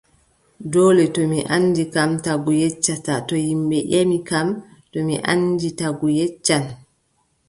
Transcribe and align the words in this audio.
Doole 0.71 1.05
to 1.15 1.21
mi 1.33 1.39
anndi 1.55 1.83
kam, 1.93 2.11
tagu 2.25 2.51
yeccata, 2.61 3.13
to 3.27 3.35
ƴimɓe 3.45 3.77
ƴemi 3.91 4.17
kam 4.29 4.47
to 4.91 4.97
mi 5.07 5.15
anndi, 5.31 5.67
tagu 5.79 6.07
yeccan. 6.19 6.63